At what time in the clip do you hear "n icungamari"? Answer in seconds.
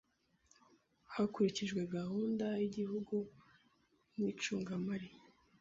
4.19-5.09